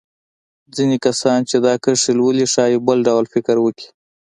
ځينې 0.75 0.97
کسان 1.05 1.39
چې 1.49 1.55
دا 1.65 1.73
کرښې 1.83 2.13
لولي 2.19 2.45
ښايي 2.53 2.77
بل 2.87 2.97
ډول 3.07 3.25
فکر 3.33 3.55
وکړي. 3.61 3.87